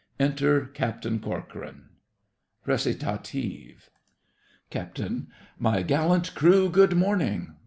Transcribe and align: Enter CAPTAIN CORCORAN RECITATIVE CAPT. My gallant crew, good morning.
Enter 0.19 0.65
CAPTAIN 0.65 1.19
CORCORAN 1.19 1.89
RECITATIVE 2.65 3.87
CAPT. 4.71 5.01
My 5.59 5.83
gallant 5.83 6.33
crew, 6.33 6.71
good 6.71 6.95
morning. 6.97 7.53